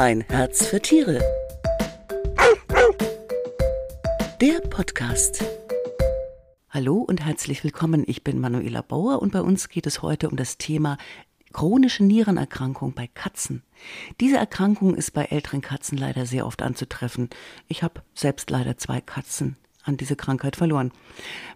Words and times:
Ein 0.00 0.22
Herz 0.30 0.64
für 0.64 0.80
Tiere. 0.80 1.20
Der 4.40 4.60
Podcast. 4.70 5.44
Hallo 6.70 7.04
und 7.06 7.22
herzlich 7.22 7.64
willkommen. 7.64 8.04
Ich 8.06 8.24
bin 8.24 8.40
Manuela 8.40 8.80
Bauer 8.80 9.20
und 9.20 9.32
bei 9.32 9.42
uns 9.42 9.68
geht 9.68 9.86
es 9.86 10.00
heute 10.00 10.30
um 10.30 10.38
das 10.38 10.56
Thema 10.56 10.96
chronische 11.52 12.02
Nierenerkrankung 12.02 12.94
bei 12.94 13.10
Katzen. 13.12 13.62
Diese 14.20 14.38
Erkrankung 14.38 14.94
ist 14.94 15.10
bei 15.10 15.26
älteren 15.26 15.60
Katzen 15.60 15.98
leider 15.98 16.24
sehr 16.24 16.46
oft 16.46 16.62
anzutreffen. 16.62 17.28
Ich 17.68 17.82
habe 17.82 18.00
selbst 18.14 18.48
leider 18.48 18.78
zwei 18.78 19.02
Katzen 19.02 19.58
an 19.90 19.96
diese 19.98 20.16
Krankheit 20.16 20.56
verloren. 20.56 20.92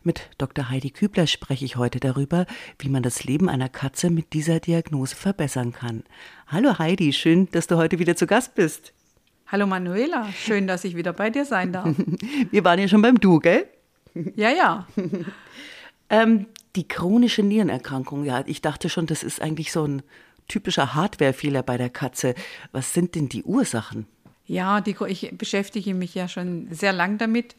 Mit 0.02 0.28
Dr. 0.36 0.68
Heidi 0.68 0.90
Kübler 0.90 1.26
spreche 1.26 1.64
ich 1.64 1.76
heute 1.76 2.00
darüber, 2.00 2.46
wie 2.78 2.90
man 2.90 3.02
das 3.02 3.24
Leben 3.24 3.48
einer 3.48 3.70
Katze 3.70 4.10
mit 4.10 4.34
dieser 4.34 4.60
Diagnose 4.60 5.16
verbessern 5.16 5.72
kann. 5.72 6.04
Hallo 6.46 6.78
Heidi, 6.78 7.12
schön, 7.12 7.48
dass 7.52 7.66
du 7.66 7.76
heute 7.76 7.98
wieder 7.98 8.16
zu 8.16 8.26
Gast 8.26 8.54
bist. 8.54 8.92
Hallo 9.46 9.66
Manuela, 9.66 10.30
schön, 10.32 10.66
dass 10.66 10.84
ich 10.84 10.96
wieder 10.96 11.12
bei 11.12 11.30
dir 11.30 11.44
sein 11.44 11.72
darf. 11.72 11.94
Wir 12.50 12.64
waren 12.64 12.78
ja 12.78 12.88
schon 12.88 13.02
beim 13.02 13.18
Du, 13.18 13.38
gell? 13.38 13.66
Ja, 14.36 14.50
ja. 14.50 14.86
ähm, 16.10 16.46
die 16.76 16.88
chronische 16.88 17.42
Nierenerkrankung, 17.42 18.24
ja, 18.24 18.42
ich 18.46 18.62
dachte 18.62 18.88
schon, 18.88 19.06
das 19.06 19.22
ist 19.22 19.40
eigentlich 19.40 19.72
so 19.72 19.86
ein 19.86 20.02
typischer 20.48 20.94
Hardwarefehler 20.94 21.62
bei 21.62 21.78
der 21.78 21.90
Katze. 21.90 22.34
Was 22.72 22.92
sind 22.92 23.14
denn 23.14 23.28
die 23.28 23.44
Ursachen? 23.44 24.06
Ja, 24.46 24.80
die, 24.80 24.96
ich 25.08 25.30
beschäftige 25.36 25.94
mich 25.94 26.14
ja 26.14 26.28
schon 26.28 26.68
sehr 26.70 26.92
lang 26.92 27.18
damit. 27.18 27.56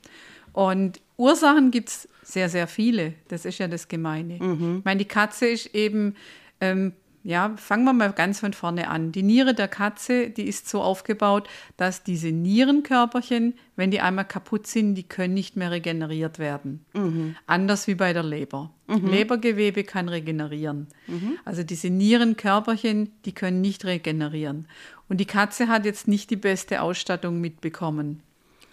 Und 0.56 1.02
Ursachen 1.18 1.70
gibt 1.70 1.90
es 1.90 2.08
sehr, 2.24 2.48
sehr 2.48 2.68
viele. 2.68 3.14
Das 3.28 3.44
ist 3.44 3.58
ja 3.58 3.68
das 3.68 3.90
Gemeine. 3.90 4.42
Mhm. 4.42 4.78
Ich 4.80 4.86
meine, 4.86 5.00
die 5.00 5.08
Katze 5.08 5.48
ist 5.48 5.76
eben, 5.76 6.16
ähm, 6.62 6.94
ja, 7.24 7.54
fangen 7.58 7.84
wir 7.84 7.92
mal 7.92 8.14
ganz 8.14 8.40
von 8.40 8.54
vorne 8.54 8.88
an. 8.88 9.12
Die 9.12 9.22
Niere 9.22 9.54
der 9.54 9.68
Katze, 9.68 10.30
die 10.30 10.48
ist 10.48 10.70
so 10.70 10.82
aufgebaut, 10.82 11.50
dass 11.76 12.04
diese 12.04 12.32
Nierenkörperchen, 12.32 13.56
wenn 13.76 13.92
die 13.92 14.00
einmal 14.00 14.24
kaputt 14.24 14.66
sind, 14.66 14.96
die 14.96 15.04
können 15.04 15.34
nicht 15.34 15.58
mehr 15.58 15.72
regeneriert 15.72 16.40
werden. 16.40 16.86
Mhm. 16.94 17.36
Anders 17.48 17.88
wie 17.88 17.96
bei 17.96 18.14
der 18.14 18.24
Leber. 18.24 18.72
Mhm. 18.88 19.08
Lebergewebe 19.08 19.84
kann 19.84 20.08
regenerieren. 20.08 20.88
Mhm. 21.08 21.38
Also 21.44 21.64
diese 21.64 21.90
Nierenkörperchen, 21.90 23.12
die 23.26 23.34
können 23.34 23.60
nicht 23.60 23.84
regenerieren. 23.84 24.70
Und 25.10 25.18
die 25.18 25.26
Katze 25.26 25.68
hat 25.68 25.84
jetzt 25.84 26.08
nicht 26.08 26.30
die 26.30 26.38
beste 26.38 26.82
Ausstattung 26.82 27.42
mitbekommen. 27.42 28.22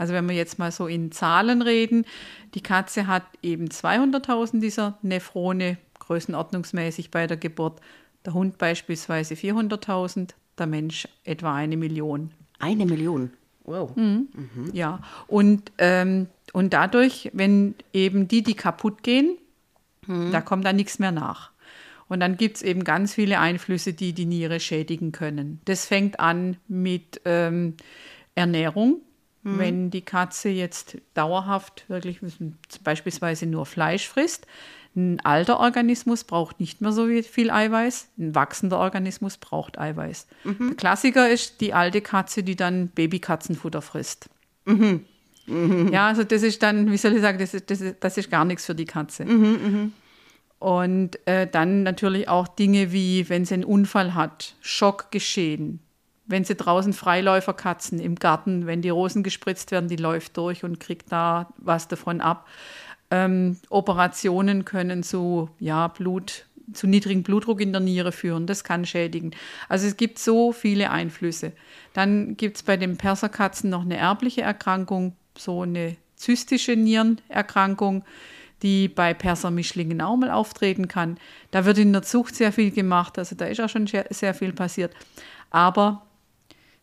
Also 0.02 0.14
wenn 0.14 0.28
wir 0.28 0.34
jetzt 0.34 0.58
mal 0.58 0.72
so 0.72 0.88
in 0.88 1.12
Zahlen 1.12 1.62
reden, 1.62 2.04
die 2.56 2.60
Katze 2.60 3.06
hat 3.06 3.22
eben 3.40 3.66
200.000 3.66 4.58
dieser 4.58 4.98
Nephrone 5.02 5.78
größenordnungsmäßig 6.00 7.12
bei 7.12 7.28
der 7.28 7.36
Geburt, 7.36 7.80
der 8.26 8.34
Hund 8.34 8.58
beispielsweise 8.58 9.34
400.000, 9.34 10.30
der 10.58 10.66
Mensch 10.66 11.06
etwa 11.22 11.54
eine 11.54 11.76
Million. 11.76 12.32
Eine 12.58 12.84
Million? 12.84 13.30
Wow. 13.62 13.94
Mhm. 13.94 14.26
Mhm. 14.34 14.70
Ja, 14.72 14.98
und, 15.28 15.70
ähm, 15.78 16.26
und 16.52 16.72
dadurch, 16.72 17.30
wenn 17.32 17.76
eben 17.92 18.26
die, 18.26 18.42
die 18.42 18.54
kaputt 18.54 19.04
gehen, 19.04 19.38
mhm. 20.08 20.32
da 20.32 20.40
kommt 20.40 20.64
dann 20.64 20.74
nichts 20.74 20.98
mehr 20.98 21.12
nach. 21.12 21.52
Und 22.08 22.18
dann 22.18 22.36
gibt 22.36 22.56
es 22.56 22.62
eben 22.62 22.82
ganz 22.82 23.14
viele 23.14 23.38
Einflüsse, 23.38 23.92
die 23.92 24.14
die 24.14 24.26
Niere 24.26 24.58
schädigen 24.58 25.12
können. 25.12 25.60
Das 25.64 25.86
fängt 25.86 26.18
an 26.18 26.56
mit 26.66 27.20
ähm, 27.24 27.76
Ernährung. 28.34 29.00
Mhm. 29.42 29.58
Wenn 29.58 29.90
die 29.90 30.02
Katze 30.02 30.48
jetzt 30.48 30.98
dauerhaft 31.14 31.84
wirklich 31.88 32.18
beispielsweise 32.84 33.46
nur 33.46 33.66
Fleisch 33.66 34.08
frisst, 34.08 34.46
ein 34.94 35.20
alter 35.20 35.58
Organismus 35.58 36.24
braucht 36.24 36.60
nicht 36.60 36.80
mehr 36.80 36.92
so 36.92 37.06
viel 37.22 37.50
Eiweiß, 37.50 38.08
ein 38.18 38.34
wachsender 38.34 38.78
Organismus 38.78 39.38
braucht 39.38 39.78
Eiweiß. 39.78 40.26
Mhm. 40.44 40.68
Der 40.68 40.76
Klassiker 40.76 41.30
ist 41.30 41.60
die 41.60 41.72
alte 41.72 42.02
Katze, 42.02 42.42
die 42.42 42.56
dann 42.56 42.88
Babykatzenfutter 42.88 43.80
frisst. 43.80 44.28
Mhm. 44.66 45.04
Mhm. 45.46 45.88
Ja, 45.92 46.08
also 46.08 46.24
das 46.24 46.42
ist 46.42 46.62
dann, 46.62 46.92
wie 46.92 46.96
soll 46.96 47.14
ich 47.14 47.20
sagen, 47.20 47.38
das 47.38 47.54
ist, 47.54 47.70
das 47.70 47.80
ist, 47.80 47.96
das 48.00 48.18
ist 48.18 48.30
gar 48.30 48.44
nichts 48.44 48.66
für 48.66 48.74
die 48.74 48.84
Katze. 48.84 49.24
Mhm, 49.24 49.40
mhm. 49.40 49.92
Und 50.58 51.26
äh, 51.26 51.48
dann 51.48 51.82
natürlich 51.82 52.28
auch 52.28 52.46
Dinge 52.46 52.92
wie, 52.92 53.28
wenn 53.28 53.44
sie 53.44 53.54
einen 53.54 53.64
Unfall 53.64 54.14
hat, 54.14 54.54
Schock 54.60 55.10
geschehen, 55.10 55.80
wenn 56.32 56.44
sie 56.44 56.56
draußen 56.56 56.92
Freiläuferkatzen 56.92 58.00
im 58.00 58.16
Garten, 58.16 58.66
wenn 58.66 58.82
die 58.82 58.88
Rosen 58.88 59.22
gespritzt 59.22 59.70
werden, 59.70 59.88
die 59.88 59.96
läuft 59.96 60.36
durch 60.36 60.64
und 60.64 60.80
kriegt 60.80 61.12
da 61.12 61.52
was 61.58 61.86
davon 61.86 62.20
ab. 62.20 62.48
Ähm, 63.12 63.58
Operationen 63.68 64.64
können 64.64 65.02
zu 65.02 65.50
ja, 65.60 65.86
Blut, 65.88 66.46
zu 66.72 66.86
niedrigem 66.86 67.22
Blutdruck 67.22 67.60
in 67.60 67.72
der 67.72 67.80
Niere 67.80 68.10
führen. 68.10 68.46
Das 68.46 68.64
kann 68.64 68.86
schädigen. 68.86 69.32
Also 69.68 69.86
es 69.86 69.96
gibt 69.96 70.18
so 70.18 70.52
viele 70.52 70.90
Einflüsse. 70.90 71.52
Dann 71.92 72.36
gibt 72.36 72.56
es 72.56 72.62
bei 72.62 72.76
den 72.76 72.96
Perserkatzen 72.96 73.70
noch 73.70 73.82
eine 73.82 73.98
erbliche 73.98 74.42
Erkrankung, 74.42 75.14
so 75.36 75.62
eine 75.62 75.96
zystische 76.16 76.74
Nierenerkrankung, 76.74 78.04
die 78.62 78.88
bei 78.88 79.12
Persermischlingen 79.12 80.00
auch 80.00 80.16
mal 80.16 80.30
auftreten 80.30 80.88
kann. 80.88 81.18
Da 81.50 81.64
wird 81.64 81.78
in 81.78 81.92
der 81.92 82.02
Zucht 82.02 82.34
sehr 82.34 82.52
viel 82.52 82.70
gemacht, 82.70 83.18
also 83.18 83.34
da 83.34 83.46
ist 83.46 83.60
auch 83.60 83.68
schon 83.68 83.86
sehr 83.86 84.34
viel 84.34 84.52
passiert. 84.52 84.94
Aber 85.50 86.06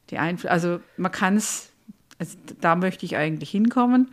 die 0.10 0.18
Einfl 0.18 0.48
also 0.48 0.80
man 0.98 1.12
kann 1.12 1.36
es, 1.36 1.72
also 2.18 2.38
da 2.62 2.76
möchte 2.76 3.06
ich 3.06 3.16
eigentlich 3.16 3.50
hinkommen. 3.50 4.12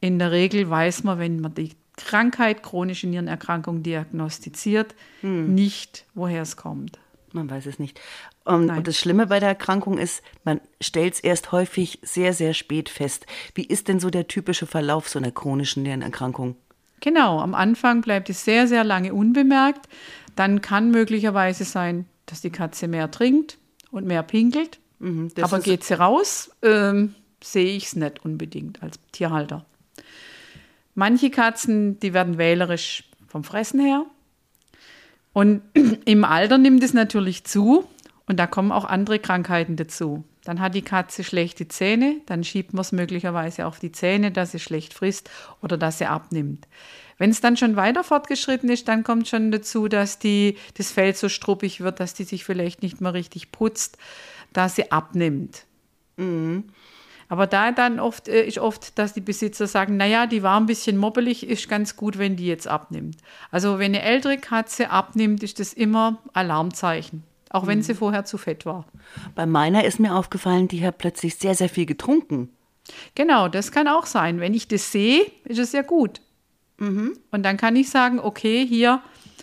In 0.00 0.18
der 0.18 0.30
Regel 0.30 0.68
weiß 0.68 1.04
man, 1.04 1.18
wenn 1.18 1.40
man 1.40 1.54
die 1.54 1.70
Krankheit, 1.96 2.62
chronische 2.62 3.06
Nierenerkrankung 3.06 3.82
diagnostiziert, 3.82 4.94
hm. 5.22 5.54
nicht, 5.54 6.04
woher 6.14 6.42
es 6.42 6.56
kommt. 6.56 6.98
Man 7.32 7.50
weiß 7.50 7.66
es 7.66 7.78
nicht. 7.78 8.00
Um, 8.44 8.68
und 8.70 8.86
das 8.86 8.98
Schlimme 8.98 9.26
bei 9.26 9.40
der 9.40 9.50
Erkrankung 9.50 9.98
ist, 9.98 10.22
man 10.44 10.60
stellt 10.80 11.14
es 11.14 11.20
erst 11.20 11.52
häufig 11.52 11.98
sehr, 12.02 12.32
sehr 12.32 12.54
spät 12.54 12.88
fest. 12.88 13.26
Wie 13.54 13.64
ist 13.64 13.88
denn 13.88 13.98
so 13.98 14.10
der 14.10 14.28
typische 14.28 14.66
Verlauf 14.66 15.08
so 15.08 15.18
einer 15.18 15.32
chronischen 15.32 15.82
Nierenerkrankung? 15.82 16.56
Genau, 17.00 17.40
am 17.40 17.54
Anfang 17.54 18.02
bleibt 18.02 18.30
es 18.30 18.44
sehr, 18.44 18.68
sehr 18.68 18.84
lange 18.84 19.12
unbemerkt. 19.12 19.88
Dann 20.34 20.60
kann 20.60 20.90
möglicherweise 20.90 21.64
sein, 21.64 22.06
dass 22.26 22.40
die 22.40 22.50
Katze 22.50 22.88
mehr 22.88 23.10
trinkt 23.10 23.58
und 23.90 24.06
mehr 24.06 24.22
pinkelt. 24.22 24.78
Mhm, 24.98 25.30
Aber 25.40 25.60
geht 25.60 25.84
sie 25.84 25.94
raus, 25.94 26.50
ähm, 26.62 27.14
sehe 27.42 27.76
ich 27.76 27.86
es 27.86 27.96
nicht 27.96 28.24
unbedingt 28.24 28.82
als 28.82 28.98
Tierhalter. 29.12 29.64
Manche 30.94 31.30
Katzen, 31.30 32.00
die 32.00 32.14
werden 32.14 32.38
wählerisch 32.38 33.04
vom 33.28 33.44
Fressen 33.44 33.80
her. 33.80 34.06
Und 35.32 35.62
im 36.06 36.24
Alter 36.24 36.58
nimmt 36.58 36.82
es 36.82 36.94
natürlich 36.94 37.44
zu 37.44 37.86
und 38.26 38.38
da 38.38 38.46
kommen 38.46 38.72
auch 38.72 38.84
andere 38.84 39.18
Krankheiten 39.18 39.76
dazu. 39.76 40.24
Dann 40.44 40.60
hat 40.60 40.74
die 40.74 40.82
Katze 40.82 41.24
schlechte 41.24 41.66
Zähne, 41.68 42.20
dann 42.26 42.44
schiebt 42.44 42.72
man 42.72 42.82
es 42.82 42.92
möglicherweise 42.92 43.66
auf 43.66 43.80
die 43.80 43.92
Zähne, 43.92 44.30
dass 44.30 44.52
sie 44.52 44.60
schlecht 44.60 44.94
frisst 44.94 45.28
oder 45.60 45.76
dass 45.76 45.98
sie 45.98 46.06
abnimmt. 46.06 46.68
Wenn 47.18 47.30
es 47.30 47.40
dann 47.40 47.56
schon 47.56 47.76
weiter 47.76 48.04
fortgeschritten 48.04 48.68
ist, 48.68 48.88
dann 48.88 49.02
kommt 49.02 49.26
schon 49.26 49.50
dazu, 49.50 49.88
dass 49.88 50.18
die, 50.18 50.56
das 50.74 50.92
Fell 50.92 51.14
so 51.14 51.28
struppig 51.28 51.80
wird, 51.80 51.98
dass 51.98 52.14
die 52.14 52.24
sich 52.24 52.44
vielleicht 52.44 52.82
nicht 52.82 53.00
mehr 53.00 53.12
richtig 53.12 53.52
putzt 53.52 53.98
dass 54.56 54.76
sie 54.76 54.90
abnimmt. 54.90 55.64
Mhm. 56.16 56.64
Aber 57.28 57.46
da 57.46 57.72
dann 57.72 57.98
oft 57.98 58.28
äh, 58.28 58.46
ist 58.46 58.58
oft, 58.58 58.98
dass 58.98 59.12
die 59.12 59.20
Besitzer 59.20 59.66
sagen, 59.66 59.96
naja, 59.96 60.26
die 60.26 60.42
war 60.42 60.58
ein 60.60 60.66
bisschen 60.66 60.96
mobbelig, 60.96 61.46
ist 61.46 61.68
ganz 61.68 61.96
gut, 61.96 62.18
wenn 62.18 62.36
die 62.36 62.46
jetzt 62.46 62.68
abnimmt. 62.68 63.16
Also 63.50 63.78
wenn 63.78 63.94
eine 63.94 64.02
ältere 64.02 64.38
Katze 64.38 64.90
abnimmt, 64.90 65.42
ist 65.42 65.58
das 65.58 65.72
immer 65.72 66.22
Alarmzeichen. 66.32 67.24
Auch 67.50 67.66
wenn 67.66 67.78
mhm. 67.78 67.82
sie 67.82 67.94
vorher 67.94 68.24
zu 68.24 68.38
fett 68.38 68.66
war. 68.66 68.86
Bei 69.34 69.46
meiner 69.46 69.84
ist 69.84 70.00
mir 70.00 70.14
aufgefallen, 70.14 70.68
die 70.68 70.84
hat 70.84 70.98
plötzlich 70.98 71.36
sehr, 71.36 71.54
sehr 71.54 71.68
viel 71.68 71.86
getrunken. 71.86 72.50
Genau, 73.14 73.48
das 73.48 73.72
kann 73.72 73.88
auch 73.88 74.06
sein. 74.06 74.40
Wenn 74.40 74.54
ich 74.54 74.68
das 74.68 74.92
sehe, 74.92 75.26
ist 75.44 75.58
es 75.58 75.72
ja 75.72 75.82
gut. 75.82 76.20
Mhm. 76.78 77.18
Und 77.30 77.42
dann 77.42 77.56
kann 77.56 77.74
ich 77.76 77.90
sagen, 77.90 78.20
okay, 78.20 78.64
hier 78.66 79.00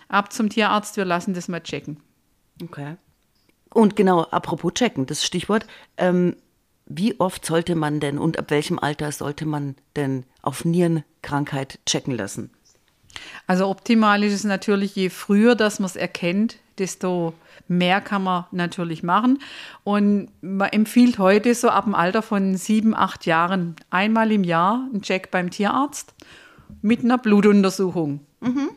ab 0.07 0.31
zum 0.31 0.50
Tierarzt, 0.50 0.95
wir 0.97 1.06
lassen 1.06 1.34
das 1.34 1.47
mal 1.47 1.62
checken. 1.62 1.97
Okay. 2.62 2.95
Und 3.74 3.96
genau, 3.96 4.24
apropos 4.24 4.74
checken, 4.74 5.06
das 5.06 5.26
Stichwort. 5.26 5.66
Ähm, 5.98 6.36
wie 6.86 7.20
oft 7.20 7.46
sollte 7.46 7.75
man 7.75 8.00
denn 8.00 8.18
und 8.18 8.38
ab 8.38 8.50
welchem 8.50 8.78
Alter 8.78 9.12
sollte 9.12 9.46
man 9.46 9.75
denn 9.96 10.25
auf 10.42 10.66
Nierenkrankheit 10.66 11.80
checken 11.86 12.16
lassen? 12.16 12.52
Also 13.48 13.68
optimal 13.68 14.24
ist 14.24 14.34
es 14.34 14.44
natürlich, 14.44 14.96
je 14.96 15.10
früher, 15.10 15.56
dass 15.56 15.80
man 15.80 15.86
es 15.86 15.96
erkennt, 15.96 16.58
desto 16.78 17.34
mehr 17.68 18.02
kann 18.02 18.24
man 18.24 18.46
natürlich 18.52 19.04
machen. 19.04 19.40
Und 19.84 20.30
man 20.42 20.69
empfiehlt 20.69 21.19
heute 21.19 21.54
so 21.56 21.69
ab 21.69 21.86
dem 21.86 21.96
Alter 21.96 22.22
von 22.22 22.56
sieben, 22.58 22.96
acht 22.96 23.26
Jahren 23.26 23.76
einmal 23.90 24.31
im 24.31 24.44
Jahr 24.44 24.88
einen 24.92 25.02
Check 25.02 25.31
beim 25.31 25.52
Tierarzt 25.52 26.14
mit 26.81 27.04
einer 27.04 27.18
Blutuntersuchung. 27.18 28.22
Mhm. 28.42 28.69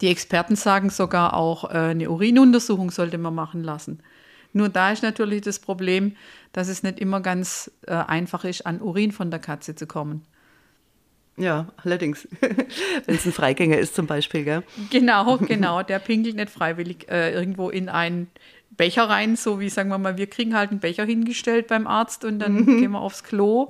Die 0.00 0.08
Experten 0.08 0.56
sagen 0.56 0.90
sogar 0.90 1.34
auch, 1.34 1.70
äh, 1.70 1.90
eine 1.90 2.10
Urinuntersuchung 2.10 2.90
sollte 2.90 3.18
man 3.18 3.34
machen 3.34 3.62
lassen. 3.62 4.02
Nur 4.52 4.68
da 4.68 4.90
ist 4.90 5.02
natürlich 5.02 5.42
das 5.42 5.58
Problem, 5.58 6.16
dass 6.52 6.68
es 6.68 6.82
nicht 6.82 6.98
immer 6.98 7.20
ganz 7.20 7.70
äh, 7.86 7.92
einfach 7.92 8.44
ist, 8.44 8.66
an 8.66 8.80
Urin 8.80 9.12
von 9.12 9.30
der 9.30 9.40
Katze 9.40 9.74
zu 9.74 9.86
kommen. 9.86 10.22
Ja, 11.36 11.68
allerdings. 11.76 12.28
Wenn 13.06 13.14
es 13.14 13.24
ein 13.24 13.32
Freigänger 13.32 13.78
ist 13.78 13.94
zum 13.94 14.06
Beispiel, 14.06 14.44
gell? 14.44 14.62
Genau, 14.90 15.38
genau. 15.38 15.82
Der 15.82 15.98
pinkelt 15.98 16.36
nicht 16.36 16.50
freiwillig 16.50 17.08
äh, 17.08 17.32
irgendwo 17.32 17.70
in 17.70 17.88
ein 17.88 18.28
Becher 18.80 19.10
rein, 19.10 19.36
so 19.36 19.60
wie, 19.60 19.68
sagen 19.68 19.90
wir 19.90 19.98
mal, 19.98 20.16
wir 20.16 20.26
kriegen 20.26 20.56
halt 20.56 20.70
einen 20.70 20.80
Becher 20.80 21.04
hingestellt 21.04 21.66
beim 21.66 21.86
Arzt 21.86 22.24
und 22.24 22.38
dann 22.38 22.54
mhm. 22.54 22.80
gehen 22.80 22.92
wir 22.92 23.02
aufs 23.02 23.24
Klo. 23.24 23.68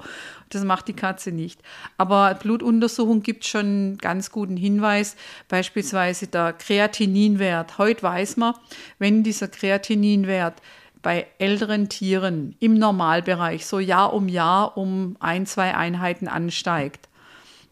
Das 0.50 0.62
macht 0.62 0.86
die 0.86 0.92
Katze 0.92 1.32
nicht. 1.32 1.60
Aber 1.98 2.34
Blutuntersuchung 2.34 3.20
gibt 3.20 3.44
schon 3.44 3.60
einen 3.60 3.98
ganz 3.98 4.30
guten 4.30 4.56
Hinweis, 4.56 5.16
beispielsweise 5.48 6.28
der 6.28 6.52
Kreatininwert. 6.52 7.76
Heute 7.76 8.04
weiß 8.04 8.36
man, 8.36 8.54
wenn 9.00 9.24
dieser 9.24 9.48
Kreatininwert 9.48 10.62
bei 11.02 11.26
älteren 11.38 11.88
Tieren 11.88 12.54
im 12.60 12.74
Normalbereich 12.74 13.66
so 13.66 13.80
Jahr 13.80 14.12
um 14.12 14.28
Jahr 14.28 14.76
um 14.76 15.16
ein, 15.18 15.44
zwei 15.44 15.74
Einheiten 15.74 16.28
ansteigt, 16.28 17.08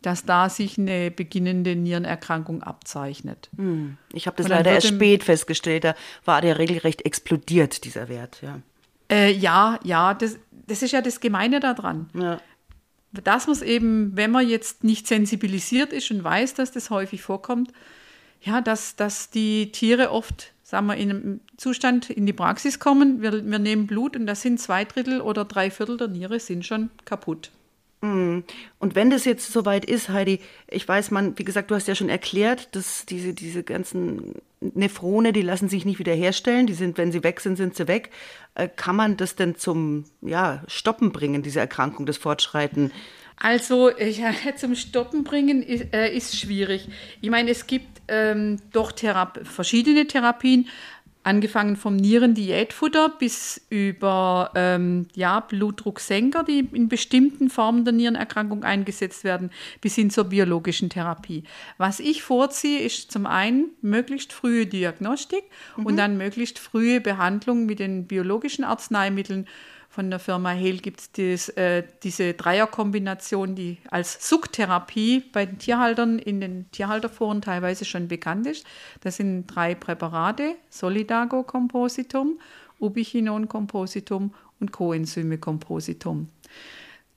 dass 0.03 0.25
da 0.25 0.49
sich 0.49 0.79
eine 0.79 1.11
beginnende 1.11 1.75
Nierenerkrankung 1.75 2.62
abzeichnet. 2.62 3.50
Hm. 3.56 3.97
Ich 4.12 4.27
habe 4.27 4.37
das 4.37 4.49
leider 4.49 4.71
erst 4.71 4.89
spät 4.89 5.25
festgestellt, 5.25 5.85
da 5.85 5.95
war 6.25 6.41
der 6.41 6.59
regelrecht 6.59 7.05
explodiert, 7.05 7.85
dieser 7.85 8.09
Wert. 8.09 8.41
Ja, 8.43 8.61
äh, 9.11 9.33
ja, 9.33 9.79
ja 9.83 10.15
das, 10.15 10.39
das 10.67 10.83
ist 10.83 10.93
ja 10.93 11.00
das 11.00 11.21
Gemeine 11.21 11.61
daran. 11.61 12.09
Ja. 12.15 12.41
Dass 13.12 13.47
man 13.47 13.56
es 13.56 13.62
eben, 13.62 14.17
wenn 14.17 14.31
man 14.31 14.49
jetzt 14.49 14.85
nicht 14.85 15.06
sensibilisiert 15.06 15.93
ist 15.93 16.11
und 16.11 16.23
weiß, 16.23 16.55
dass 16.55 16.73
das 16.73 16.91
häufig 16.91 17.23
vorkommt, 17.23 17.73
ja, 18.43 18.61
dass, 18.61 18.97
dass 18.97 19.31
die 19.31 19.73
Tiere 19.73 20.11
oft, 20.11 20.53
sagen 20.62 20.87
wir, 20.87 20.97
in 20.97 21.11
einem 21.11 21.41
Zustand 21.56 22.11
in 22.11 22.27
die 22.27 22.33
Praxis 22.33 22.79
kommen, 22.79 23.23
wir, 23.23 23.44
wir 23.44 23.59
nehmen 23.59 23.87
Blut 23.87 24.15
und 24.15 24.27
da 24.27 24.35
sind 24.35 24.61
zwei 24.61 24.85
Drittel 24.85 25.21
oder 25.21 25.44
drei 25.44 25.71
Viertel 25.71 25.97
der 25.97 26.09
Niere 26.09 26.39
sind 26.39 26.65
schon 26.65 26.91
kaputt. 27.05 27.51
Mm. 28.00 28.41
Und 28.79 28.95
wenn 28.95 29.11
das 29.11 29.25
jetzt 29.25 29.53
soweit 29.53 29.85
ist, 29.85 30.09
Heidi, 30.09 30.41
ich 30.69 30.87
weiß, 30.87 31.11
man, 31.11 31.39
wie 31.39 31.45
gesagt, 31.45 31.71
du 31.71 31.75
hast 31.75 31.89
ja 31.89 31.95
schon 31.95 32.09
erklärt, 32.09 32.75
dass 32.77 33.06
diese, 33.06 33.35
diese 33.35 33.62
ganzen 33.62 34.35
Nephrone, 34.61 35.33
die 35.33 35.43
lassen 35.43 35.69
sich 35.69 35.85
nicht 35.85 35.99
wiederherstellen, 35.99 36.67
die 36.67 36.75
sind, 36.75 36.99
wenn 36.99 37.12
sie 37.12 37.25
weg 37.25 37.41
sind, 37.41 37.56
sind 37.56 37.77
sie 37.77 37.89
weg. 37.89 38.11
Äh, 38.55 38.69
kann 38.69 38.97
man 38.97 39.17
das 39.17 39.37
denn 39.37 39.56
zum 39.56 40.05
ja, 40.21 40.62
Stoppen 40.69 41.12
bringen, 41.12 41.43
diese 41.43 41.61
Erkrankung, 41.61 42.06
das 42.06 42.19
Fortschreiten? 42.19 42.93
Also 43.41 43.91
ja, 43.91 44.33
zum 44.56 44.75
Stoppen 44.75 45.23
bringen 45.23 45.62
ist, 45.62 45.94
äh, 45.94 46.12
ist 46.15 46.37
schwierig. 46.37 46.89
Ich 47.21 47.31
meine, 47.31 47.51
es 47.51 47.69
gibt 47.69 48.03
ähm, 48.09 48.59
doch 48.73 48.91
Thera 48.91 49.33
verschiedene 49.44 50.06
Therapien, 50.06 50.67
angefangen 51.23 51.76
vom 51.76 51.97
Nierendiätfutter 51.97 53.11
bis 53.19 53.61
über 53.70 54.50
ähm, 54.55 55.06
ja, 55.15 55.41
Blutdrucksenker, 55.41 56.44
die 56.44 56.69
in 56.73 56.88
bestimmten 56.88 57.50
Formen 57.50 57.85
der 57.85 57.93
Nierenerkrankung 57.93 58.65
eingesetzt 58.65 59.25
werden, 59.25 59.50
bis 59.81 59.94
hin 59.94 60.11
zur 60.11 60.25
biologischen 60.25 60.88
Therapie. 60.91 61.44
Was 61.76 62.00
ich 62.00 62.23
vorziehe, 62.23 62.81
ist 62.81 63.12
zum 63.12 63.26
einen 63.26 63.70
möglichst 63.82 64.32
frühe 64.32 64.67
Diagnostik 64.67 65.44
mhm. 65.76 65.87
und 65.87 65.97
dann 65.97 66.17
möglichst 66.17 66.59
frühe 66.59 67.00
Behandlung 67.00 67.67
mit 67.67 67.79
den 67.79 68.06
biologischen 68.06 68.65
Arzneimitteln 68.65 69.47
von 69.88 70.11
der 70.11 70.19
Firma 70.19 70.50
Hehl 70.50 70.79
gibt 70.79 71.19
es 71.19 71.49
äh, 71.50 71.82
diese 72.02 72.35
Dreierkombination, 72.35 73.55
die 73.55 73.79
als 73.90 74.29
Sucktherapie 74.29 75.25
bei 75.32 75.46
den 75.46 75.58
Tierhaltern 75.58 76.19
in 76.19 76.40
den 76.40 76.70
Tierhalterforen 76.70 77.40
teilweise 77.40 77.85
schon 77.85 78.06
bekannt 78.06 78.46
ist. 78.46 78.67
Das 79.00 79.17
sind 79.17 79.46
drei 79.46 79.75
Präparate, 79.75 80.56
Solidago 80.69 81.43
Compositum, 81.43 82.38
Ubichinon 82.79 83.49
Compositum 83.49 84.35
und 84.61 84.73
Coenzyme 84.73 85.38
Compositum. 85.38 86.29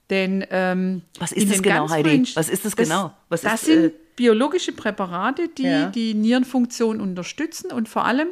Denn 0.10 0.46
ähm, 0.50 1.04
was 1.20 1.32
ist 1.32 1.52
das 1.52 1.62
genau, 1.62 1.90
Heidi? 1.90 2.24
Was 2.36 2.50
ist 2.50 2.66
das, 2.66 2.76
das 2.76 2.88
genau? 2.88 3.14
Was 3.30 3.42
das 3.42 3.62
ist, 3.62 3.66
sind 3.66 3.86
äh, 3.86 3.92
biologische 4.16 4.72
Präparate, 4.72 5.50
die 5.50 5.64
ja. 5.64 5.90
die 5.90 6.14
Nierenfunktion 6.14 7.02
unterstützen 7.02 7.72
und 7.72 7.90
vor 7.90 8.06
allem, 8.06 8.30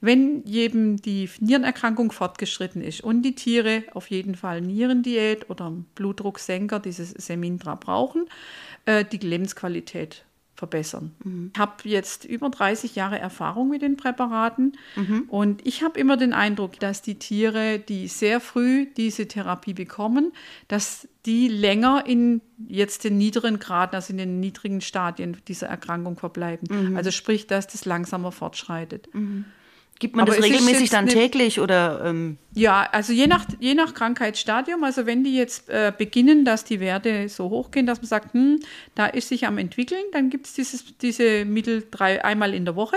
wenn 0.00 0.44
eben 0.44 0.96
die 1.00 1.28
Nierenerkrankung 1.40 2.12
fortgeschritten 2.12 2.82
ist 2.82 3.02
und 3.02 3.22
die 3.22 3.34
Tiere 3.34 3.84
auf 3.92 4.10
jeden 4.10 4.34
Fall 4.34 4.60
Nierendiät 4.60 5.48
oder 5.50 5.72
Blutdrucksenker, 5.94 6.80
dieses 6.80 7.10
Semintra 7.10 7.74
brauchen, 7.74 8.26
äh, 8.86 9.04
die 9.04 9.18
Lebensqualität 9.18 10.24
verbessern. 10.60 11.12
Mhm. 11.24 11.50
Ich 11.54 11.58
habe 11.58 11.72
jetzt 11.84 12.26
über 12.26 12.50
30 12.50 12.94
Jahre 12.94 13.18
Erfahrung 13.18 13.70
mit 13.70 13.80
den 13.80 13.96
Präparaten 13.96 14.76
mhm. 14.94 15.22
und 15.28 15.66
ich 15.66 15.82
habe 15.82 15.98
immer 15.98 16.18
den 16.18 16.34
Eindruck, 16.34 16.78
dass 16.78 17.00
die 17.00 17.18
Tiere, 17.18 17.78
die 17.78 18.08
sehr 18.08 18.40
früh 18.40 18.86
diese 18.94 19.26
Therapie 19.26 19.72
bekommen, 19.72 20.32
dass 20.68 21.08
die 21.24 21.48
länger 21.48 22.04
in 22.06 22.42
jetzt 22.68 23.04
den 23.04 23.16
niederen 23.16 23.58
Graden, 23.58 23.94
also 23.94 24.12
in 24.12 24.18
den 24.18 24.38
niedrigen 24.38 24.82
Stadien 24.82 25.38
dieser 25.48 25.68
Erkrankung 25.68 26.18
verbleiben. 26.18 26.68
Mhm. 26.70 26.96
Also 26.96 27.10
sprich, 27.10 27.46
dass 27.46 27.66
das 27.66 27.86
langsamer 27.86 28.30
fortschreitet. 28.30 29.08
Gibt 30.00 30.16
man 30.16 30.26
Aber 30.26 30.34
das 30.34 30.42
regelmäßig 30.42 30.88
dann 30.88 31.06
täglich 31.06 31.60
oder? 31.60 32.02
Ähm 32.06 32.38
ja, 32.54 32.88
also 32.90 33.12
je 33.12 33.26
nach, 33.26 33.44
je 33.60 33.74
nach 33.74 33.92
Krankheitsstadium. 33.92 34.82
Also 34.82 35.04
wenn 35.04 35.22
die 35.22 35.36
jetzt 35.36 35.68
äh, 35.68 35.92
beginnen, 35.96 36.46
dass 36.46 36.64
die 36.64 36.80
Werte 36.80 37.28
so 37.28 37.50
hochgehen, 37.50 37.84
dass 37.84 37.98
man 37.98 38.06
sagt, 38.06 38.32
hm, 38.32 38.60
da 38.94 39.06
ist 39.06 39.28
sich 39.28 39.46
am 39.46 39.58
entwickeln, 39.58 40.02
dann 40.12 40.30
gibt 40.30 40.46
es 40.46 40.94
diese 41.02 41.44
Mittel 41.44 41.86
drei, 41.90 42.24
einmal 42.24 42.54
in 42.54 42.64
der 42.64 42.76
Woche. 42.76 42.96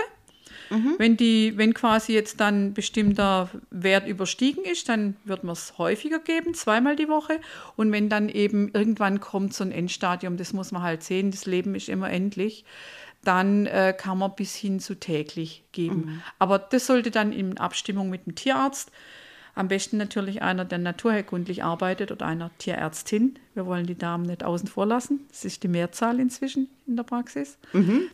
Mhm. 0.70 0.96
Wenn, 0.98 1.18
die, 1.18 1.58
wenn 1.58 1.74
quasi 1.74 2.14
jetzt 2.14 2.40
dann 2.40 2.74
bestimmter 2.74 3.50
Wert 3.70 4.08
überstiegen 4.08 4.64
ist, 4.64 4.88
dann 4.88 5.18
wird 5.26 5.44
man 5.44 5.54
es 5.54 5.78
häufiger 5.78 6.20
geben, 6.20 6.54
zweimal 6.54 6.96
die 6.96 7.10
Woche. 7.10 7.42
Und 7.76 7.92
wenn 7.92 8.08
dann 8.08 8.30
eben 8.30 8.72
irgendwann 8.74 9.20
kommt 9.20 9.54
so 9.54 9.66
ein 9.66 9.74
Endstadium, 9.74 10.38
das 10.38 10.54
muss 10.54 10.72
man 10.72 10.82
halt 10.82 11.04
sehen, 11.04 11.32
das 11.32 11.46
Leben 11.46 11.76
ist 11.76 11.90
immer 11.90 12.10
endlich 12.10 12.64
dann 13.24 13.66
äh, 13.66 13.94
kann 13.98 14.18
man 14.18 14.36
bis 14.36 14.56
hin 14.56 14.80
zu 14.80 14.96
täglich 14.96 15.64
geben. 15.72 16.06
Mhm. 16.06 16.22
Aber 16.40 16.60
das 16.60 16.88
sollte 16.88 17.12
dann 17.12 17.31
in 17.31 17.58
Abstimmung 17.58 18.10
mit 18.10 18.25
dem 18.25 18.36
Tierarzt, 18.36 18.92
am 19.56 19.68
besten 19.68 19.98
natürlich 19.98 20.42
einer, 20.42 20.66
der 20.66 20.80
naturheilkundlich 20.80 21.64
arbeitet 21.64 22.12
oder 22.12 22.25
einer 22.25 22.50
Tierärztin. 22.58 23.38
Wir 23.54 23.66
wollen 23.68 23.86
die 23.86 23.98
Damen 23.98 24.25
nicht 24.25 24.44
außen 24.44 24.68
vor 24.68 24.88
lassen. 24.88 25.28
Das 25.30 25.46
ist 25.46 25.62
die 25.62 25.68
Mehrzahl 25.68 26.20
inzwischen 26.20 26.70
in 26.88 26.96
der 26.96 27.04
Praxis. 27.04 27.60
Mhm. 27.72 28.10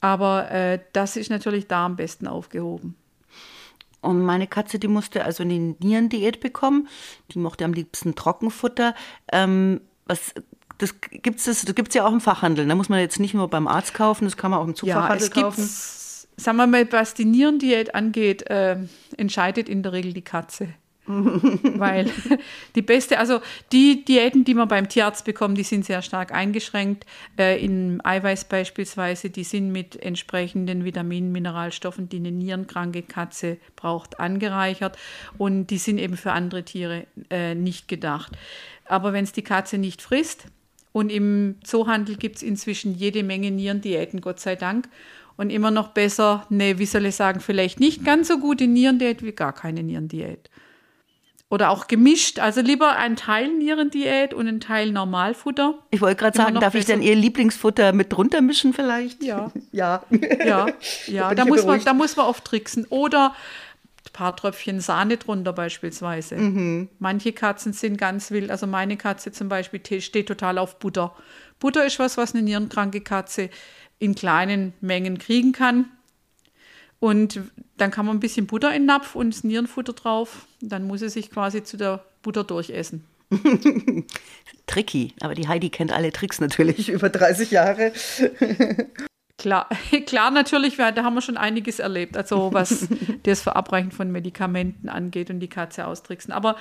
Aber 0.00 0.50
äh, 0.50 0.80
das 0.92 1.16
ist 1.16 1.30
natürlich 1.30 1.68
da 1.68 1.86
am 1.86 1.96
besten 1.96 2.26
aufgehoben. 2.26 2.96
Und 4.00 4.20
meine 4.22 4.46
Katze, 4.46 4.78
die 4.78 4.88
musste 4.88 5.24
also 5.24 5.44
eine 5.44 5.76
Nierendiät 5.78 6.40
bekommen. 6.40 6.88
Die 7.30 7.38
mochte 7.38 7.64
am 7.64 7.72
liebsten 7.72 8.14
Trockenfutter. 8.14 8.94
Ähm, 9.32 9.80
was 10.06 10.34
das 10.78 11.00
gibt 11.00 11.38
es 11.38 11.64
das 11.64 11.74
gibt's 11.74 11.94
ja 11.94 12.06
auch 12.06 12.12
im 12.12 12.20
Fachhandel. 12.20 12.64
Da 12.64 12.68
ne? 12.68 12.74
muss 12.74 12.88
man 12.88 13.00
jetzt 13.00 13.20
nicht 13.20 13.34
nur 13.34 13.48
beim 13.48 13.68
Arzt 13.68 13.94
kaufen, 13.94 14.24
das 14.24 14.36
kann 14.36 14.50
man 14.50 14.60
auch 14.60 14.66
im 14.66 14.74
Zufachhandel 14.74 15.30
ja, 15.34 15.42
kaufen. 15.42 15.68
Sagen 16.36 16.56
wir 16.56 16.66
mal, 16.66 16.90
was 16.90 17.14
die 17.14 17.24
Nierendiät 17.24 17.94
angeht, 17.94 18.48
äh, 18.50 18.76
entscheidet 19.16 19.68
in 19.68 19.82
der 19.82 19.92
Regel 19.92 20.12
die 20.12 20.22
Katze. 20.22 20.68
Weil 21.06 22.10
die 22.74 22.80
beste, 22.80 23.18
also 23.18 23.40
die 23.72 24.06
Diäten, 24.06 24.44
die 24.44 24.54
man 24.54 24.68
beim 24.68 24.88
Tierarzt 24.88 25.26
bekommt, 25.26 25.58
die 25.58 25.62
sind 25.62 25.84
sehr 25.84 26.00
stark 26.00 26.32
eingeschränkt. 26.32 27.04
Äh, 27.38 27.62
in 27.62 28.00
Eiweiß 28.02 28.46
beispielsweise, 28.46 29.28
die 29.28 29.44
sind 29.44 29.70
mit 29.70 30.02
entsprechenden 30.02 30.84
Vitaminen, 30.84 31.30
Mineralstoffen, 31.30 32.08
die 32.08 32.16
eine 32.16 32.32
nierenkranke 32.32 33.02
Katze 33.02 33.58
braucht, 33.76 34.18
angereichert. 34.18 34.96
Und 35.36 35.66
die 35.66 35.78
sind 35.78 35.98
eben 35.98 36.16
für 36.16 36.32
andere 36.32 36.64
Tiere 36.64 37.06
äh, 37.28 37.54
nicht 37.54 37.86
gedacht. 37.86 38.32
Aber 38.86 39.12
wenn 39.12 39.24
es 39.24 39.32
die 39.32 39.42
Katze 39.42 39.76
nicht 39.76 40.00
frisst, 40.00 40.46
und 40.94 41.10
im 41.10 41.56
Zoohandel 41.64 42.14
gibt 42.14 42.36
es 42.36 42.42
inzwischen 42.44 42.94
jede 42.94 43.24
Menge 43.24 43.50
Nierendiäten, 43.50 44.20
Gott 44.20 44.38
sei 44.38 44.54
Dank. 44.54 44.88
Und 45.36 45.50
immer 45.50 45.72
noch 45.72 45.88
besser, 45.88 46.46
ne, 46.50 46.78
wie 46.78 46.86
soll 46.86 47.04
ich 47.06 47.16
sagen, 47.16 47.40
vielleicht 47.40 47.80
nicht 47.80 48.04
ganz 48.04 48.28
so 48.28 48.38
gute 48.38 48.68
Nierendiät 48.68 49.24
wie 49.24 49.32
gar 49.32 49.52
keine 49.52 49.82
Nierendiät. 49.82 50.48
Oder 51.50 51.70
auch 51.70 51.88
gemischt, 51.88 52.38
also 52.38 52.60
lieber 52.60 52.96
ein 52.96 53.16
Teil 53.16 53.48
Nierendiät 53.48 54.34
und 54.34 54.46
ein 54.46 54.60
Teil 54.60 54.92
Normalfutter. 54.92 55.74
Ich 55.90 56.00
wollte 56.00 56.14
gerade 56.14 56.36
sagen, 56.36 56.54
darf 56.54 56.74
besser. 56.74 56.78
ich 56.78 56.86
denn 56.86 57.02
Ihr 57.02 57.16
Lieblingsfutter 57.16 57.92
mit 57.92 58.12
drunter 58.12 58.40
mischen 58.40 58.72
vielleicht? 58.72 59.24
Ja. 59.24 59.50
ja. 59.72 60.04
Ja, 60.44 60.66
ja. 61.08 61.34
Da, 61.34 61.44
muss 61.44 61.66
man, 61.66 61.82
da 61.82 61.92
muss 61.92 62.14
man 62.14 62.26
oft 62.26 62.44
tricksen. 62.44 62.86
Oder 62.88 63.34
paar 64.14 64.34
Tröpfchen 64.34 64.80
Sahne 64.80 65.18
drunter 65.18 65.52
beispielsweise. 65.52 66.36
Mhm. 66.36 66.88
Manche 66.98 67.32
Katzen 67.32 67.74
sind 67.74 67.98
ganz 67.98 68.30
wild. 68.30 68.50
Also 68.50 68.66
meine 68.66 68.96
Katze 68.96 69.30
zum 69.32 69.50
Beispiel 69.50 70.00
steht 70.00 70.28
total 70.28 70.56
auf 70.56 70.78
Butter. 70.78 71.14
Butter 71.60 71.84
ist 71.84 71.98
was, 71.98 72.16
was 72.16 72.34
eine 72.34 72.42
nierenkranke 72.42 73.02
Katze 73.02 73.50
in 73.98 74.14
kleinen 74.14 74.72
Mengen 74.80 75.18
kriegen 75.18 75.52
kann. 75.52 75.90
Und 77.00 77.40
dann 77.76 77.90
kann 77.90 78.06
man 78.06 78.16
ein 78.16 78.20
bisschen 78.20 78.46
Butter 78.46 78.68
in 78.68 78.82
den 78.82 78.86
Napf 78.86 79.14
und 79.14 79.34
das 79.34 79.44
Nierenfutter 79.44 79.92
drauf. 79.92 80.46
Dann 80.62 80.86
muss 80.86 81.00
sie 81.00 81.10
sich 81.10 81.30
quasi 81.30 81.62
zu 81.62 81.76
der 81.76 82.02
Butter 82.22 82.44
durchessen. 82.44 83.04
Tricky, 84.66 85.12
aber 85.20 85.34
die 85.34 85.48
Heidi 85.48 85.68
kennt 85.70 85.92
alle 85.92 86.12
Tricks 86.12 86.40
natürlich 86.40 86.88
über 86.90 87.10
30 87.10 87.50
Jahre. 87.50 87.92
Klar, 89.44 89.68
klar, 90.06 90.30
natürlich, 90.30 90.78
da 90.78 91.04
haben 91.04 91.12
wir 91.12 91.20
schon 91.20 91.36
einiges 91.36 91.78
erlebt, 91.78 92.16
also 92.16 92.54
was 92.54 92.88
das 93.24 93.42
Verabreichen 93.42 93.90
von 93.90 94.10
Medikamenten 94.10 94.88
angeht 94.88 95.28
und 95.28 95.38
die 95.40 95.48
Katze 95.48 95.86
austricksen. 95.86 96.32
Aber 96.32 96.56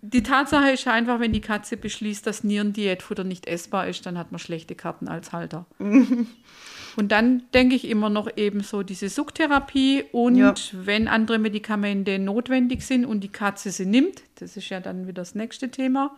die 0.00 0.22
Tatsache 0.22 0.70
ist 0.70 0.88
einfach, 0.88 1.20
wenn 1.20 1.34
die 1.34 1.42
Katze 1.42 1.76
beschließt, 1.76 2.26
dass 2.26 2.42
Nierendiätfutter 2.42 3.22
nicht 3.22 3.46
essbar 3.46 3.86
ist, 3.86 4.06
dann 4.06 4.16
hat 4.16 4.32
man 4.32 4.38
schlechte 4.38 4.74
Karten 4.74 5.08
als 5.08 5.34
Halter. 5.34 5.66
und 5.78 7.12
dann 7.12 7.42
denke 7.52 7.74
ich 7.74 7.86
immer 7.86 8.08
noch 8.08 8.34
eben 8.34 8.62
so 8.62 8.82
diese 8.82 9.10
Suchtherapie 9.10 10.04
und 10.10 10.36
ja. 10.36 10.54
wenn 10.72 11.08
andere 11.08 11.38
Medikamente 11.38 12.18
notwendig 12.18 12.80
sind 12.80 13.04
und 13.04 13.24
die 13.24 13.28
Katze 13.28 13.70
sie 13.70 13.84
nimmt, 13.84 14.22
das 14.36 14.56
ist 14.56 14.70
ja 14.70 14.80
dann 14.80 15.02
wieder 15.02 15.20
das 15.20 15.34
nächste 15.34 15.70
Thema, 15.70 16.16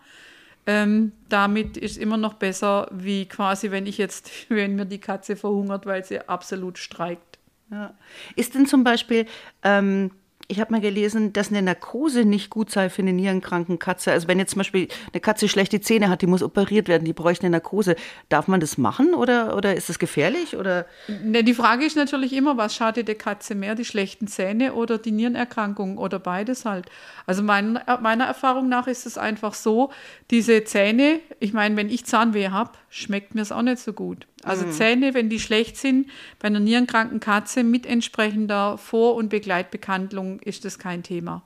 ähm, 0.69 1.13
damit 1.31 1.79
ist 1.79 1.97
immer 1.97 2.19
noch 2.19 2.35
besser, 2.35 2.89
wie 2.93 3.25
quasi, 3.27 3.71
wenn 3.71 3.87
ich 3.87 3.97
jetzt, 3.97 4.31
wenn 4.51 4.77
mir 4.77 4.85
die 4.85 5.01
Katze 5.01 5.35
verhungert, 5.35 5.87
weil 5.87 6.05
sie 6.05 6.29
absolut 6.29 6.77
streikt. 6.77 7.39
Ja. 7.71 7.95
Ist 8.37 8.55
denn 8.55 8.67
zum 8.67 8.85
Beispiel 8.85 9.27
ähm, 9.63 10.11
ich 10.51 10.61
habe 10.61 10.73
mal 10.73 10.81
gelesen, 10.81 11.35
dass 11.35 11.51
eine 11.51 11.61
Narkose 11.61 12.25
nicht 12.25 12.49
gut 12.49 12.71
sei 12.71 12.89
für 12.89 13.03
eine 13.03 13.13
nierenkranken 13.13 13.79
Katze. 13.79 14.13
Also 14.13 14.29
wenn 14.29 14.39
jetzt 14.39 14.53
zum 14.53 14.61
Beispiel 14.61 14.89
eine 15.13 15.21
Katze 15.21 15.47
schlechte 15.47 15.83
Zähne 15.83 16.09
hat, 16.09 16.23
die 16.23 16.27
muss 16.27 16.43
operiert 16.43 16.89
werden, 16.89 17.05
die 17.05 17.13
bräuchte 17.13 17.45
eine 17.45 17.57
Narkose. 17.57 17.97
Darf 18.31 18.49
man 18.49 18.59
das 18.59 18.79
machen 18.79 19.13
oder, 19.13 19.55
oder 19.57 19.77
ist 19.77 19.91
das 19.91 19.99
gefährlich? 19.99 20.57
Oder? 20.57 20.87
Ne, 21.23 21.45
die 21.45 21.53
Frage 21.53 21.85
ist 21.85 21.97
natürlich 21.97 22.33
immer, 22.33 22.57
was 22.57 22.75
schadet 22.75 23.09
der 23.09 23.15
Katze 23.15 23.55
mehr, 23.55 23.75
die 23.75 23.85
schlechten 23.85 24.27
Zähne 24.27 24.73
oder 24.73 24.97
die 24.97 25.13
Nierenerkrankung 25.13 25.99
oder 25.99 26.19
beides 26.19 26.65
halt. 26.65 26.87
Also 27.27 27.43
mein, 27.43 27.79
meiner 28.01 28.25
Erfahrung 28.25 28.71
nach 28.71 28.87
ist 28.87 29.05
es 29.05 29.19
einfach 29.19 29.53
so, 29.53 29.91
diese 30.31 30.65
Zähne, 30.65 31.21
ich 31.41 31.53
meine, 31.53 31.77
wenn 31.77 31.91
ich 31.91 32.07
Zahnweh 32.07 32.49
habe, 32.49 32.73
schmeckt 32.89 33.35
mir 33.35 33.43
es 33.43 33.53
auch 33.53 33.61
nicht 33.61 33.81
so 33.81 33.93
gut. 33.93 34.27
Also 34.45 34.67
mhm. 34.67 34.73
Zähne, 34.73 35.15
wenn 35.15 35.29
die 35.29 35.41
schlecht 35.41 35.77
sind, 35.77 36.09
bei 36.39 36.47
einer 36.47 36.61
nierenkranken 36.61 37.21
Katze 37.21 37.65
mit 37.65 37.87
entsprechender 37.87 38.79
Vor- 38.79 39.15
und 39.15 39.29
Begleitbehandlung 39.29 40.41
ist 40.41 40.65
das 40.65 40.79
kein 40.79 41.03
Thema, 41.03 41.43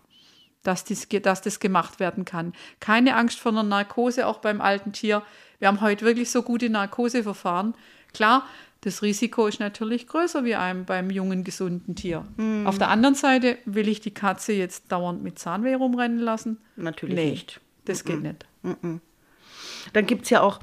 dass, 0.63 0.85
dies, 0.85 1.09
dass 1.09 1.43
das 1.43 1.61
gemacht 1.61 2.01
werden 2.01 2.25
kann. 2.25 2.53
Keine 2.81 3.17
Angst 3.17 3.41
vor 3.41 3.53
einer 3.53 3.63
Narkose, 3.63 4.27
auch 4.27 4.39
beim 4.39 4.61
alten 4.61 4.93
Tier. 4.93 5.23
Wir 5.59 5.69
haben 5.69 5.81
heute 5.81 6.05
wirklich 6.05 6.31
so 6.31 6.43
gute 6.43 6.69
Narkoseverfahren. 6.69 7.75
Klar, 8.13 8.47
das 8.83 9.03
Risiko 9.03 9.47
ist 9.47 9.61
natürlich 9.61 10.09
größer 10.09 10.45
wie 10.45 10.57
einem 10.57 10.85
beim 10.85 11.09
jungen, 11.09 11.45
gesunden 11.45 11.95
Tier. 11.95 12.27
Mhm. 12.37 12.67
Auf 12.67 12.79
der 12.79 12.89
anderen 12.89 13.15
Seite 13.15 13.57
will 13.65 13.89
ich 13.89 14.01
die 14.01 14.13
Katze 14.13 14.53
jetzt 14.53 14.91
dauernd 14.91 15.23
mit 15.23 15.39
Zahnweh 15.39 15.75
rumrennen 15.75 16.19
lassen? 16.19 16.59
Natürlich 16.77 17.15
nee, 17.15 17.31
nicht. 17.31 17.61
Das 17.85 18.05
mhm. 18.05 18.09
geht 18.09 18.23
nicht. 18.23 18.47
Mhm. 18.63 19.01
Dann 19.93 20.07
gibt 20.07 20.25
es 20.25 20.31
ja 20.31 20.41
auch 20.41 20.61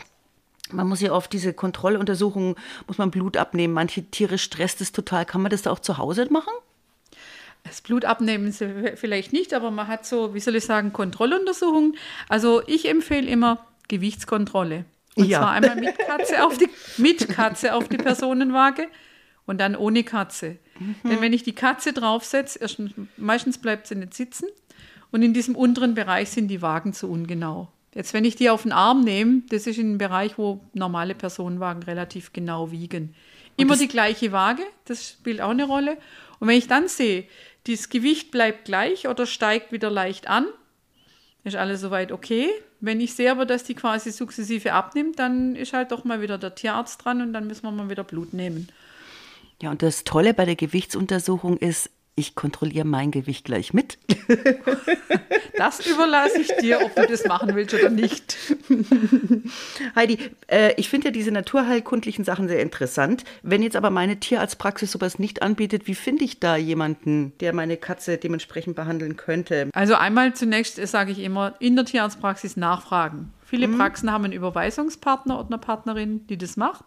man 0.72 0.88
muss 0.88 1.02
ja 1.02 1.12
oft 1.12 1.32
diese 1.34 1.54
Kontrolluntersuchungen, 1.54 2.56
muss 2.88 2.98
man 2.98 3.12
Blut 3.12 3.38
abnehmen. 3.38 3.74
Manche 3.74 4.04
Tiere 4.04 4.38
stresst 4.38 4.82
es 4.82 4.92
total. 4.92 5.26
Kann 5.26 5.42
man 5.42 5.52
das 5.52 5.64
da 5.64 5.72
auch 5.72 5.80
zu 5.80 5.98
Hause 5.98 6.28
machen? 6.32 6.54
Das 7.64 7.82
Blut 7.82 8.06
abnehmen 8.06 8.54
vielleicht 8.96 9.34
nicht, 9.34 9.54
aber 9.54 9.70
man 9.70 9.88
hat 9.88 10.06
so, 10.06 10.34
wie 10.34 10.40
soll 10.40 10.56
ich 10.56 10.66
sagen, 10.66 10.94
Kontrolluntersuchungen. 10.94 11.98
Also 12.30 12.62
ich 12.68 12.88
empfehle 12.88 13.28
immer 13.28 13.66
Gewichtskontrolle. 13.88 14.86
Und 15.16 15.26
ja. 15.26 15.40
zwar 15.40 15.52
einmal 15.52 15.76
mit 15.76 15.98
Katze, 15.98 16.46
auf 16.46 16.58
die, 16.58 16.70
mit 16.98 17.28
Katze 17.28 17.74
auf 17.74 17.90
die 17.90 17.98
Personenwaage 17.98 18.88
und 19.46 19.60
dann 19.60 19.76
ohne 19.76 20.04
Katze. 20.04 20.58
Mhm. 20.80 20.96
Denn 21.04 21.22
wenn 21.22 21.34
ich 21.34 21.44
die 21.44 21.56
Katze 21.56 21.92
draufsetze, 21.92 22.60
meistens 23.18 23.58
bleibt 23.58 23.88
sie 23.88 23.96
nicht 23.96 24.14
sitzen 24.14 24.48
und 25.12 25.22
in 25.22 25.34
diesem 25.34 25.56
unteren 25.56 25.96
Bereich 25.96 26.30
sind 26.30 26.48
die 26.48 26.62
Wagen 26.62 26.94
zu 26.94 27.10
ungenau. 27.10 27.70
Jetzt, 27.94 28.14
wenn 28.14 28.26
ich 28.26 28.36
die 28.36 28.50
auf 28.50 28.64
den 28.64 28.72
Arm 28.72 29.04
nehme, 29.04 29.42
das 29.50 29.66
ist 29.66 29.78
ein 29.78 29.98
Bereich, 29.98 30.38
wo 30.38 30.62
normale 30.74 31.16
Personenwagen 31.16 31.84
relativ 31.84 32.34
genau 32.34 32.72
wiegen. 32.72 33.16
Immer 33.58 33.76
die 33.76 33.88
gleiche 33.88 34.32
Waage, 34.32 34.64
das 34.86 35.10
spielt 35.10 35.42
auch 35.42 35.50
eine 35.50 35.66
Rolle. 35.66 35.98
Und 36.40 36.48
wenn 36.48 36.58
ich 36.58 36.68
dann 36.68 36.88
sehe, 36.88 37.26
das 37.68 37.90
Gewicht 37.90 38.32
bleibt 38.32 38.66
gleich 38.66 39.08
oder 39.08 39.26
steigt 39.26 39.72
wieder 39.72 39.90
leicht 39.90 40.30
an, 40.30 40.46
ist 41.44 41.56
alles 41.56 41.82
soweit 41.82 42.12
okay. 42.12 42.50
Wenn 42.80 43.02
ich 43.02 43.14
sehe 43.14 43.32
aber, 43.32 43.46
dass 43.46 43.64
die 43.64 43.76
quasi 43.76 44.12
sukzessive 44.12 44.72
abnimmt, 44.72 45.20
dann 45.20 45.56
ist 45.56 45.74
halt 45.74 45.92
doch 45.92 46.06
mal 46.06 46.22
wieder 46.22 46.38
der 46.38 46.56
Tierarzt 46.56 47.04
dran 47.04 47.22
und 47.22 47.34
dann 47.34 47.48
müssen 47.48 47.64
wir 47.64 47.72
mal 47.72 47.90
wieder 47.90 48.04
Blut 48.04 48.34
nehmen. 48.34 48.70
Ja, 49.62 49.72
und 49.72 49.82
das 49.82 50.06
Tolle 50.06 50.34
bei 50.34 50.46
der 50.46 50.56
Gewichtsuntersuchung 50.56 51.58
ist, 51.58 51.90
ich 52.20 52.36
kontrolliere 52.36 52.86
mein 52.86 53.12
Gewicht 53.12 53.46
gleich 53.46 53.74
mit. 53.74 53.98
Das 55.60 55.86
überlasse 55.86 56.40
ich 56.40 56.48
dir, 56.62 56.80
ob 56.82 56.96
du 56.96 57.06
das 57.06 57.26
machen 57.26 57.54
willst 57.54 57.74
oder 57.74 57.90
nicht. 57.90 58.38
Heidi, 59.94 60.18
äh, 60.48 60.74
ich 60.78 60.88
finde 60.88 61.10
ja 61.10 61.12
diese 61.12 61.32
naturheilkundlichen 61.32 62.24
Sachen 62.24 62.48
sehr 62.48 62.62
interessant. 62.62 63.26
Wenn 63.44 63.62
jetzt 63.62 63.76
aber 63.76 63.90
meine 63.90 64.22
Tierarztpraxis 64.22 64.90
sowas 64.90 65.20
nicht 65.20 65.42
anbietet, 65.42 65.86
wie 65.86 65.96
finde 65.96 66.24
ich 66.24 66.40
da 66.40 66.56
jemanden, 66.56 67.34
der 67.42 67.54
meine 67.54 67.76
Katze 67.76 68.18
dementsprechend 68.18 68.78
behandeln 68.78 69.18
könnte? 69.18 69.70
Also 69.74 69.96
einmal 69.96 70.34
zunächst 70.34 70.76
sage 70.88 71.12
ich 71.12 71.20
immer, 71.20 71.56
in 71.60 71.76
der 71.76 71.84
Tierarztpraxis 71.84 72.56
nachfragen. 72.56 73.34
Viele 73.44 73.68
mhm. 73.68 73.78
Praxen 73.78 74.14
haben 74.14 74.24
einen 74.24 74.34
Überweisungspartner 74.34 75.40
oder 75.40 75.48
eine 75.48 75.58
Partnerin, 75.58 76.26
die 76.28 76.38
das 76.38 76.56
macht. 76.56 76.86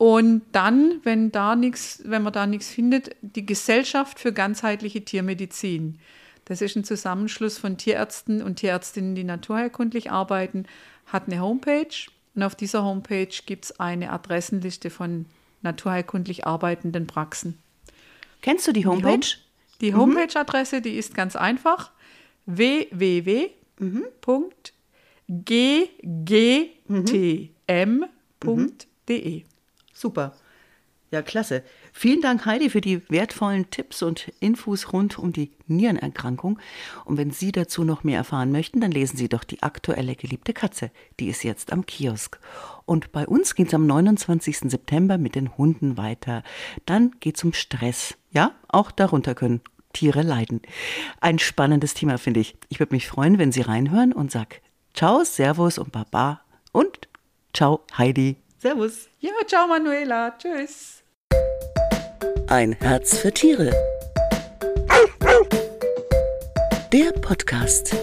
Und 0.00 0.42
dann, 0.52 1.00
wenn 1.02 1.30
da 1.30 1.54
nichts, 1.54 2.00
wenn 2.06 2.22
man 2.22 2.32
da 2.32 2.46
nichts 2.46 2.70
findet, 2.70 3.14
die 3.20 3.44
Gesellschaft 3.44 4.18
für 4.18 4.32
ganzheitliche 4.32 5.04
Tiermedizin. 5.04 5.98
Das 6.46 6.62
ist 6.62 6.74
ein 6.74 6.84
Zusammenschluss 6.84 7.58
von 7.58 7.76
Tierärzten 7.76 8.42
und 8.42 8.56
Tierärztinnen, 8.56 9.14
die 9.14 9.24
naturheilkundlich 9.24 10.10
arbeiten, 10.10 10.64
hat 11.04 11.26
eine 11.26 11.42
Homepage. 11.42 11.94
Und 12.34 12.42
auf 12.42 12.54
dieser 12.54 12.82
Homepage 12.82 13.28
gibt 13.44 13.66
es 13.66 13.78
eine 13.78 14.10
Adressenliste 14.10 14.88
von 14.88 15.26
naturheilkundlich 15.60 16.46
arbeitenden 16.46 17.06
Praxen. 17.06 17.58
Kennst 18.40 18.66
du 18.66 18.72
die 18.72 18.86
Homepage? 18.86 19.18
Die, 19.82 19.92
Home, 19.94 20.16
die 20.16 20.22
Homepage-Adresse, 20.24 20.80
die 20.80 20.96
ist 20.96 21.14
ganz 21.14 21.36
einfach 21.36 21.90
www.ggtm.de. 22.46 23.50
Super. 30.00 30.32
Ja, 31.10 31.20
klasse. 31.20 31.62
Vielen 31.92 32.22
Dank, 32.22 32.46
Heidi, 32.46 32.70
für 32.70 32.80
die 32.80 33.02
wertvollen 33.10 33.68
Tipps 33.70 34.00
und 34.00 34.32
Infos 34.40 34.94
rund 34.94 35.18
um 35.18 35.32
die 35.32 35.50
Nierenerkrankung. 35.66 36.58
Und 37.04 37.18
wenn 37.18 37.32
Sie 37.32 37.52
dazu 37.52 37.84
noch 37.84 38.02
mehr 38.02 38.16
erfahren 38.16 38.50
möchten, 38.50 38.80
dann 38.80 38.92
lesen 38.92 39.18
Sie 39.18 39.28
doch 39.28 39.44
die 39.44 39.62
aktuelle 39.62 40.14
geliebte 40.14 40.54
Katze. 40.54 40.90
Die 41.18 41.28
ist 41.28 41.42
jetzt 41.42 41.72
am 41.72 41.84
Kiosk. 41.84 42.38
Und 42.86 43.12
bei 43.12 43.26
uns 43.26 43.54
geht 43.54 43.68
es 43.68 43.74
am 43.74 43.86
29. 43.86 44.70
September 44.70 45.18
mit 45.18 45.34
den 45.34 45.58
Hunden 45.58 45.98
weiter. 45.98 46.44
Dann 46.86 47.10
geht 47.20 47.36
es 47.36 47.44
um 47.44 47.52
Stress. 47.52 48.14
Ja, 48.30 48.54
auch 48.68 48.90
darunter 48.90 49.34
können 49.34 49.60
Tiere 49.92 50.22
leiden. 50.22 50.62
Ein 51.20 51.38
spannendes 51.40 51.92
Thema, 51.92 52.16
finde 52.16 52.40
ich. 52.40 52.56
Ich 52.70 52.78
würde 52.78 52.94
mich 52.94 53.08
freuen, 53.08 53.38
wenn 53.38 53.52
Sie 53.52 53.62
reinhören 53.62 54.12
und 54.12 54.30
sag 54.30 54.62
Ciao, 54.94 55.24
Servus 55.24 55.76
und 55.76 55.92
Baba 55.92 56.40
und 56.72 57.08
Ciao, 57.52 57.80
Heidi. 57.98 58.36
Servus. 58.60 59.08
Ja, 59.20 59.30
ciao 59.46 59.66
Manuela. 59.66 60.36
Tschüss. 60.36 61.02
Ein 62.48 62.72
Herz 62.72 63.16
für 63.16 63.32
Tiere. 63.32 63.72
Der 66.92 67.12
Podcast. 67.12 67.94